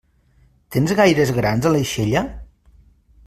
Tens 0.75 0.93
gaires 0.99 1.33
grans 1.39 1.69
a 1.69 1.73
l'aixella? 1.75 2.23